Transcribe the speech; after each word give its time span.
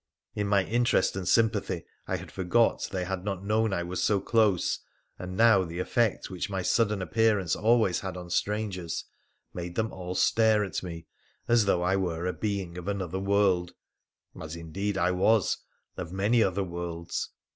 In 0.33 0.47
my 0.47 0.63
interest 0.63 1.15
and 1.15 1.27
sympathy 1.27 1.83
I 2.07 2.15
had 2.15 2.31
forgot 2.31 2.87
they 2.91 3.05
had 3.05 3.23
not 3.23 3.45
known 3.45 3.71
I 3.71 3.83
was 3.83 4.01
so 4.01 4.19
close, 4.19 4.79
and 5.19 5.37
now 5.37 5.63
the 5.63 5.77
effect 5.77 6.27
which 6.31 6.49
my 6.49 6.63
sudden 6.63 7.03
appearance 7.03 7.55
always 7.55 7.99
had 7.99 8.17
on 8.17 8.31
strangers 8.31 9.05
made 9.53 9.75
them 9.75 9.93
all 9.93 10.15
stare 10.15 10.63
at 10.63 10.81
me 10.81 11.05
as 11.47 11.65
though 11.65 11.83
I 11.83 11.97
were 11.97 12.25
a 12.25 12.33
being 12.33 12.79
of 12.79 12.87
another 12.87 13.19
world— 13.19 13.73
as, 14.43 14.55
indeed, 14.55 14.97
I 14.97 15.11
was— 15.11 15.59
of 15.97 16.11
many 16.11 16.41
other 16.41 16.63
worlds. 16.63 17.29